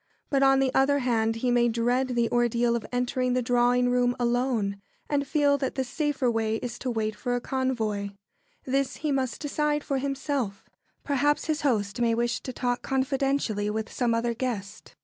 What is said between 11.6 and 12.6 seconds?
host may wish to